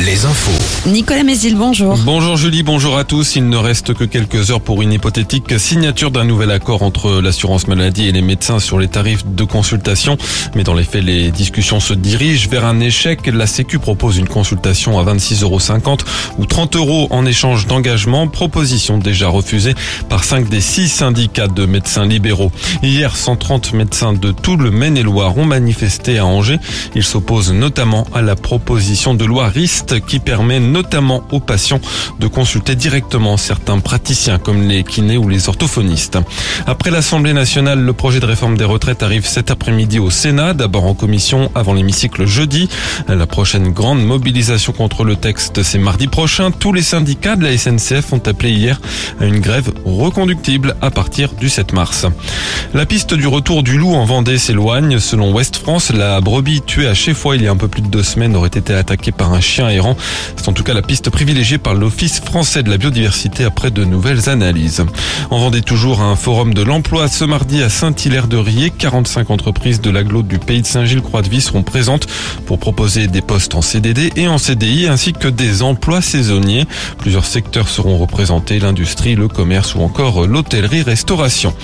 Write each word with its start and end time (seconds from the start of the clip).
les 0.00 0.24
infos. 0.24 0.50
Nicolas 0.86 1.22
Mézil, 1.22 1.54
bonjour. 1.54 1.96
Bonjour 1.98 2.36
Julie, 2.36 2.62
bonjour 2.62 2.98
à 2.98 3.04
tous. 3.04 3.36
Il 3.36 3.48
ne 3.48 3.56
reste 3.56 3.94
que 3.94 4.04
quelques 4.04 4.50
heures 4.50 4.60
pour 4.60 4.82
une 4.82 4.92
hypothétique 4.92 5.58
signature 5.60 6.10
d'un 6.10 6.24
nouvel 6.24 6.50
accord 6.50 6.82
entre 6.82 7.20
l'assurance 7.20 7.68
maladie 7.68 8.08
et 8.08 8.12
les 8.12 8.22
médecins 8.22 8.58
sur 8.58 8.78
les 8.78 8.88
tarifs 8.88 9.24
de 9.24 9.44
consultation. 9.44 10.16
Mais 10.54 10.64
dans 10.64 10.74
les 10.74 10.82
faits, 10.84 11.04
les 11.04 11.30
discussions 11.30 11.78
se 11.78 11.94
dirigent 11.94 12.48
vers 12.48 12.64
un 12.64 12.80
échec. 12.80 13.26
La 13.26 13.46
Sécu 13.46 13.78
propose 13.78 14.18
une 14.18 14.28
consultation 14.28 14.98
à 14.98 15.04
26,50 15.04 15.42
euros 15.44 15.96
ou 16.38 16.46
30 16.46 16.76
euros 16.76 17.06
en 17.10 17.24
échange 17.24 17.66
d'engagement. 17.66 18.26
Proposition 18.26 18.98
déjà 18.98 19.28
refusée 19.28 19.74
par 20.08 20.24
5 20.24 20.48
des 20.48 20.60
6 20.60 20.88
syndicats 20.88 21.48
de 21.48 21.64
médecins 21.64 22.06
libéraux. 22.06 22.50
Hier, 22.82 23.16
130 23.16 23.72
médecins 23.74 24.12
de 24.12 24.32
tout 24.32 24.56
le 24.56 24.70
Maine-et-Loire 24.70 25.38
ont 25.38 25.44
manifesté 25.44 26.18
à 26.18 26.26
Angers. 26.26 26.58
Ils 26.96 27.04
s'opposent 27.04 27.52
notamment 27.52 28.06
à 28.12 28.22
la 28.22 28.34
proposition 28.34 29.14
de 29.14 29.24
loi 29.24 29.48
Qui 29.62 30.18
permet 30.18 30.58
notamment 30.58 31.22
aux 31.30 31.38
patients 31.38 31.80
de 32.18 32.26
consulter 32.26 32.74
directement 32.74 33.36
certains 33.36 33.78
praticiens 33.78 34.38
comme 34.38 34.62
les 34.62 34.82
kinés 34.82 35.16
ou 35.16 35.28
les 35.28 35.48
orthophonistes. 35.48 36.18
Après 36.66 36.90
l'Assemblée 36.90 37.32
nationale, 37.32 37.78
le 37.78 37.92
projet 37.92 38.18
de 38.18 38.26
réforme 38.26 38.56
des 38.56 38.64
retraites 38.64 39.04
arrive 39.04 39.24
cet 39.24 39.52
après-midi 39.52 40.00
au 40.00 40.10
Sénat, 40.10 40.54
d'abord 40.54 40.84
en 40.84 40.94
commission 40.94 41.52
avant 41.54 41.74
l'hémicycle 41.74 42.26
jeudi. 42.26 42.68
La 43.06 43.26
prochaine 43.28 43.72
grande 43.72 44.04
mobilisation 44.04 44.72
contre 44.72 45.04
le 45.04 45.14
texte, 45.14 45.62
c'est 45.62 45.78
mardi 45.78 46.08
prochain. 46.08 46.50
Tous 46.50 46.72
les 46.72 46.82
syndicats 46.82 47.36
de 47.36 47.44
la 47.44 47.56
SNCF 47.56 48.12
ont 48.12 48.22
appelé 48.26 48.50
hier 48.50 48.80
à 49.20 49.26
une 49.26 49.38
grève 49.38 49.72
reconductible 49.84 50.74
à 50.80 50.90
partir 50.90 51.34
du 51.34 51.48
7 51.48 51.72
mars. 51.72 52.06
La 52.74 52.84
piste 52.84 53.14
du 53.14 53.28
retour 53.28 53.62
du 53.62 53.78
loup 53.78 53.94
en 53.94 54.04
Vendée 54.04 54.38
s'éloigne. 54.38 54.98
Selon 54.98 55.32
Ouest 55.32 55.56
France, 55.56 55.92
la 55.92 56.20
brebis 56.20 56.62
tuée 56.62 56.88
à 56.88 56.94
fois 57.14 57.36
il 57.36 57.42
y 57.42 57.46
a 57.46 57.52
un 57.52 57.56
peu 57.56 57.68
plus 57.68 57.82
de 57.82 57.88
deux 57.88 58.02
semaines 58.02 58.34
aurait 58.34 58.48
été 58.48 58.74
attaquée 58.74 59.12
par 59.12 59.32
un 59.32 59.40
chien 59.40 59.51
C'est 60.36 60.48
en 60.48 60.52
tout 60.54 60.62
cas 60.62 60.72
la 60.72 60.80
piste 60.80 61.10
privilégiée 61.10 61.58
par 61.58 61.74
l'Office 61.74 62.20
français 62.20 62.62
de 62.62 62.70
la 62.70 62.78
biodiversité 62.78 63.44
après 63.44 63.70
de 63.70 63.84
nouvelles 63.84 64.30
analyses. 64.30 64.82
En 65.30 65.38
Vendée 65.38 65.60
toujours 65.60 66.00
un 66.00 66.16
forum 66.16 66.54
de 66.54 66.62
l'emploi 66.62 67.06
ce 67.06 67.24
mardi 67.24 67.62
à 67.62 67.68
Saint-Hilaire-de-Riez. 67.68 68.70
45 68.70 69.30
entreprises 69.30 69.82
de 69.82 69.90
l'agglo 69.90 70.22
du 70.22 70.38
pays 70.38 70.62
de 70.62 70.66
Saint-Gilles-Croix-de-Vie 70.66 71.42
seront 71.42 71.62
présentes 71.62 72.06
pour 72.46 72.58
proposer 72.58 73.08
des 73.08 73.20
postes 73.20 73.54
en 73.54 73.60
CDD 73.60 74.10
et 74.16 74.26
en 74.26 74.38
CDI 74.38 74.86
ainsi 74.86 75.12
que 75.12 75.28
des 75.28 75.62
emplois 75.62 76.00
saisonniers. 76.00 76.64
Plusieurs 76.98 77.26
secteurs 77.26 77.68
seront 77.68 77.98
représentés, 77.98 78.58
l'industrie, 78.58 79.16
le 79.16 79.28
commerce 79.28 79.74
ou 79.74 79.82
encore 79.82 80.26
l'hôtellerie-restauration. 80.26 81.54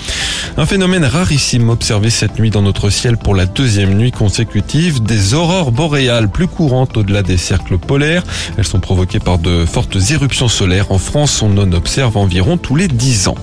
Un 0.57 0.65
phénomène 0.65 1.05
rarissime 1.05 1.69
observé 1.69 2.09
cette 2.11 2.37
nuit 2.37 2.51
dans 2.51 2.61
notre 2.61 2.89
ciel 2.89 3.17
pour 3.17 3.33
la 3.33 3.45
deuxième 3.45 3.95
nuit 3.95 4.11
consécutive. 4.11 5.01
Des 5.01 5.33
aurores 5.33 5.71
boréales 5.71 6.29
plus 6.29 6.47
courantes 6.47 6.97
au-delà 6.97 7.23
des 7.23 7.37
cercles 7.37 7.68
Elles 8.57 8.65
sont 8.65 8.79
provoquées 8.79 9.19
par 9.19 9.37
de 9.39 9.65
fortes 9.65 9.97
éruptions 10.11 10.47
solaires. 10.47 10.91
En 10.91 10.97
France, 10.97 11.41
on 11.41 11.57
en 11.57 11.71
observe 11.71 12.17
environ 12.17 12.57
tous 12.57 12.75
les 12.75 12.87
10 12.87 13.27
ans. 13.27 13.35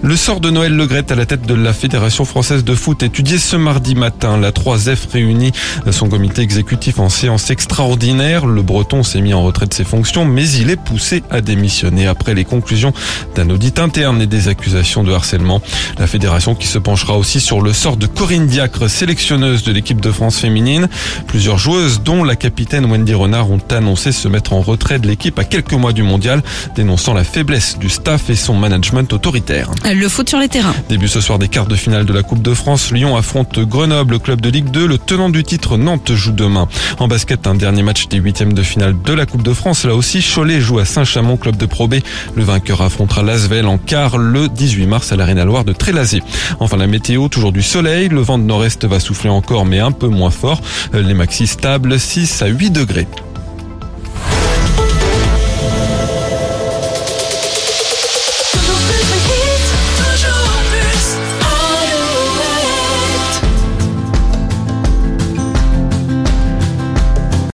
Le 0.00 0.14
sort 0.14 0.38
de 0.38 0.48
Noël 0.48 0.76
Legrette 0.76 1.10
à 1.10 1.16
la 1.16 1.26
tête 1.26 1.42
de 1.42 1.54
la 1.54 1.72
Fédération 1.72 2.24
française 2.24 2.62
de 2.62 2.74
foot 2.76 3.02
étudié 3.02 3.36
ce 3.36 3.56
mardi 3.56 3.96
matin. 3.96 4.36
La 4.36 4.52
3F 4.52 5.10
réunit 5.12 5.50
son 5.90 6.08
comité 6.08 6.40
exécutif 6.40 7.00
en 7.00 7.08
séance 7.08 7.50
extraordinaire. 7.50 8.46
Le 8.46 8.62
breton 8.62 9.02
s'est 9.02 9.20
mis 9.20 9.34
en 9.34 9.42
retrait 9.42 9.66
de 9.66 9.74
ses 9.74 9.82
fonctions, 9.82 10.24
mais 10.24 10.48
il 10.48 10.70
est 10.70 10.80
poussé 10.80 11.24
à 11.30 11.40
démissionner 11.40 12.06
après 12.06 12.34
les 12.34 12.44
conclusions 12.44 12.92
d'un 13.34 13.50
audit 13.50 13.80
interne 13.80 14.22
et 14.22 14.28
des 14.28 14.46
accusations 14.46 15.02
de 15.02 15.12
harcèlement. 15.12 15.60
La 15.98 16.06
fédération 16.06 16.54
qui 16.54 16.68
se 16.68 16.78
penchera 16.78 17.18
aussi 17.18 17.40
sur 17.40 17.60
le 17.60 17.72
sort 17.72 17.96
de 17.96 18.06
Corinne 18.06 18.46
Diacre, 18.46 18.88
sélectionneuse 18.88 19.64
de 19.64 19.72
l'équipe 19.72 20.00
de 20.00 20.12
France 20.12 20.38
féminine. 20.38 20.88
Plusieurs 21.26 21.58
joueuses, 21.58 22.02
dont 22.02 22.22
la 22.22 22.36
capitaine 22.36 22.86
Wendy 22.86 23.14
Renard, 23.14 23.50
ont 23.50 23.60
annoncé 23.70 24.12
se 24.12 24.28
mettre 24.28 24.52
en 24.52 24.60
retrait 24.60 25.00
de 25.00 25.08
l'équipe 25.08 25.38
à 25.40 25.44
quelques 25.44 25.72
mois 25.72 25.92
du 25.92 26.04
mondial, 26.04 26.44
dénonçant 26.76 27.14
la 27.14 27.24
faiblesse 27.24 27.78
du 27.80 27.88
staff 27.88 28.30
et 28.30 28.36
son 28.36 28.54
management 28.54 29.12
autoritaire. 29.12 29.72
Le 29.94 30.08
foot 30.08 30.28
sur 30.28 30.38
les 30.38 30.48
terrains. 30.48 30.74
Début 30.90 31.08
ce 31.08 31.20
soir 31.20 31.38
des 31.38 31.48
quarts 31.48 31.66
de 31.66 31.74
finale 31.74 32.04
de 32.04 32.12
la 32.12 32.22
Coupe 32.22 32.42
de 32.42 32.52
France. 32.52 32.92
Lyon 32.92 33.16
affronte 33.16 33.58
Grenoble, 33.58 34.18
club 34.18 34.40
de 34.40 34.50
Ligue 34.50 34.70
2. 34.70 34.86
Le 34.86 34.98
tenant 34.98 35.30
du 35.30 35.44
titre 35.44 35.78
Nantes 35.78 36.12
joue 36.12 36.32
demain. 36.32 36.68
En 36.98 37.08
basket, 37.08 37.46
un 37.46 37.54
dernier 37.54 37.82
match 37.82 38.06
des 38.08 38.18
huitièmes 38.18 38.52
de 38.52 38.62
finale 38.62 38.94
de 39.02 39.12
la 39.14 39.24
Coupe 39.24 39.42
de 39.42 39.54
France. 39.54 39.84
Là 39.84 39.94
aussi, 39.94 40.22
Cholet 40.22 40.60
joue 40.60 40.78
à 40.78 40.84
Saint-Chamond, 40.84 41.38
club 41.38 41.56
de 41.56 41.64
Pro 41.64 41.88
B. 41.88 41.96
Le 42.36 42.44
vainqueur 42.44 42.82
affrontera 42.82 43.22
Lasvel 43.22 43.66
en 43.66 43.78
quart 43.78 44.18
le 44.18 44.48
18 44.48 44.86
mars 44.86 45.12
à 45.12 45.16
l'Arena 45.16 45.46
Loire 45.46 45.64
de 45.64 45.72
Trélazé. 45.72 46.22
Enfin, 46.60 46.76
la 46.76 46.86
météo, 46.86 47.28
toujours 47.28 47.52
du 47.52 47.62
soleil. 47.62 48.08
Le 48.08 48.20
vent 48.20 48.38
de 48.38 48.44
nord-est 48.44 48.84
va 48.84 49.00
souffler 49.00 49.30
encore, 49.30 49.64
mais 49.64 49.78
un 49.78 49.92
peu 49.92 50.08
moins 50.08 50.30
fort. 50.30 50.60
Les 50.92 51.14
maxi 51.14 51.46
stables, 51.46 51.98
6 51.98 52.42
à 52.42 52.48
8 52.48 52.70
degrés. 52.70 53.06